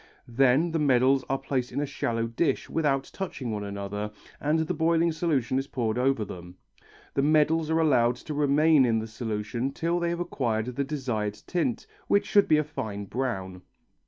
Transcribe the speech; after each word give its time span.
Then 0.27 0.71
the 0.71 0.79
medals 0.79 1.23
are 1.29 1.37
placed 1.37 1.71
in 1.71 1.79
a 1.79 1.85
shallow 1.85 2.25
dish 2.25 2.71
without 2.71 3.11
touching 3.13 3.51
one 3.51 3.63
another 3.63 4.09
and 4.39 4.57
the 4.57 4.73
boiling 4.73 5.11
solution 5.11 5.59
is 5.59 5.67
poured 5.67 5.99
over 5.99 6.25
them. 6.25 6.55
The 7.13 7.21
medals 7.21 7.69
are 7.69 7.77
allowed 7.79 8.15
to 8.15 8.33
remain 8.33 8.83
in 8.83 8.97
the 8.97 9.05
solution 9.05 9.71
till 9.71 9.99
they 9.99 10.09
have 10.09 10.19
acquired 10.19 10.65
the 10.75 10.83
desired 10.83 11.35
tint, 11.45 11.85
which 12.07 12.25
should 12.25 12.47
be 12.47 12.57
a 12.57 12.63
fine 12.63 13.05
brown. 13.05 13.61